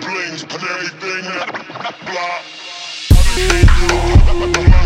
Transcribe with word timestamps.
blings, 0.00 0.44
put 0.44 0.62
everything 0.62 1.24
in. 1.24 1.30
Blah. 4.70 4.85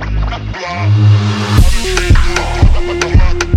Blah. 3.38 3.47